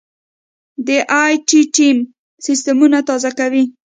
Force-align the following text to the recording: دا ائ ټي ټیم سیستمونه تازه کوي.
دا 0.87 0.97
ائ 1.21 1.33
ټي 1.47 1.61
ټیم 1.75 1.97
سیستمونه 2.45 2.97
تازه 3.07 3.31
کوي. 3.39 3.63